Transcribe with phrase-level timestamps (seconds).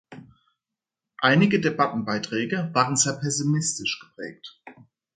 [1.19, 4.59] Einige Debattenbeiträge waren sehr pessimistisch geprägt.